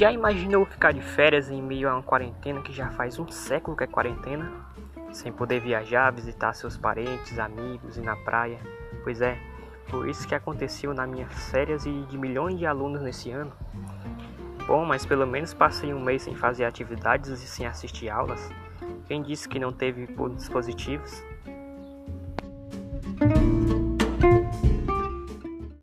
Já 0.00 0.10
imaginou 0.10 0.64
ficar 0.64 0.94
de 0.94 1.02
férias 1.02 1.50
em 1.50 1.60
meio 1.60 1.86
a 1.86 1.92
uma 1.92 2.02
quarentena 2.02 2.62
que 2.62 2.72
já 2.72 2.88
faz 2.88 3.18
um 3.18 3.28
século 3.28 3.76
que 3.76 3.84
é 3.84 3.86
quarentena? 3.86 4.50
Sem 5.12 5.30
poder 5.30 5.60
viajar, 5.60 6.10
visitar 6.10 6.54
seus 6.54 6.74
parentes, 6.74 7.38
amigos 7.38 7.98
e 7.98 8.00
na 8.00 8.16
praia? 8.16 8.58
Pois 9.04 9.20
é, 9.20 9.36
foi 9.88 10.08
isso 10.08 10.26
que 10.26 10.34
aconteceu 10.34 10.94
nas 10.94 11.06
minhas 11.06 11.50
férias 11.50 11.84
e 11.84 11.92
de 12.08 12.16
milhões 12.16 12.58
de 12.58 12.64
alunos 12.64 13.02
nesse 13.02 13.30
ano. 13.30 13.52
Bom, 14.66 14.86
mas 14.86 15.04
pelo 15.04 15.26
menos 15.26 15.52
passei 15.52 15.92
um 15.92 16.00
mês 16.00 16.22
sem 16.22 16.34
fazer 16.34 16.64
atividades 16.64 17.28
e 17.28 17.46
sem 17.46 17.66
assistir 17.66 18.08
aulas. 18.08 18.50
Quem 19.06 19.20
disse 19.20 19.46
que 19.46 19.58
não 19.58 19.70
teve 19.70 20.08
dispositivos? 20.34 21.22